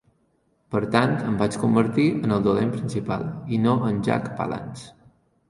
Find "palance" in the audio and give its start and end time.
4.43-4.91